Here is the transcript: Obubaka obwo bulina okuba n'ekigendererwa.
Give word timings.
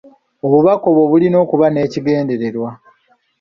Obubaka 0.45 0.85
obwo 0.91 1.03
bulina 1.11 1.37
okuba 1.43 1.65
n'ekigendererwa. 1.69 2.69